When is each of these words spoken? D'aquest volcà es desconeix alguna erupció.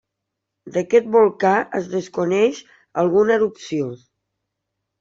D'aquest 0.77 1.11
volcà 1.15 1.51
es 1.81 1.91
desconeix 1.93 2.63
alguna 3.05 3.39
erupció. 3.39 3.95